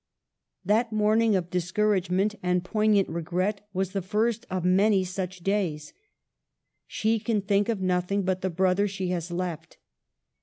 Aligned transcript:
That 0.65 0.91
morning 0.91 1.35
of 1.35 1.51
discouragement 1.51 2.33
and 2.41 2.63
poign 2.63 2.97
ant 2.97 3.07
regret 3.07 3.67
was 3.71 3.91
the 3.91 4.01
first 4.01 4.47
of 4.49 4.65
many 4.65 5.03
such 5.03 5.41
days. 5.41 5.93
She 6.87 7.19
can 7.19 7.39
think 7.39 7.69
of 7.69 7.81
nothing 7.81 8.23
but 8.23 8.41
the 8.41 8.49
brother 8.49 8.87
she 8.87 9.09
has 9.09 9.29
left. 9.29 9.77